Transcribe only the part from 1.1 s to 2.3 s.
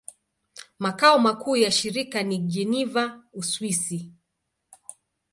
makuu ya shirika